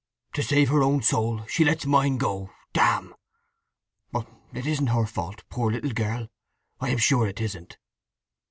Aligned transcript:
To 0.33 0.41
save 0.41 0.69
her 0.69 0.81
own 0.81 1.03
soul 1.03 1.45
she 1.45 1.63
lets 1.63 1.85
mine 1.85 2.17
go 2.17 2.49
damn!… 2.73 3.13
But 4.11 4.27
it 4.51 4.65
isn't 4.65 4.87
her 4.87 5.05
fault, 5.05 5.43
poor 5.51 5.71
little 5.71 5.91
girl—I 5.93 6.89
am 6.89 6.97
sure 6.97 7.27
it 7.27 7.39
isn't!" 7.39 7.77